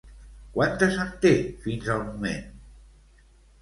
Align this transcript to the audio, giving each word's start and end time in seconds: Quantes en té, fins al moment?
Quantes 0.55 0.97
en 1.05 1.13
té, 1.27 1.35
fins 1.69 1.93
al 1.99 2.05
moment? 2.11 2.53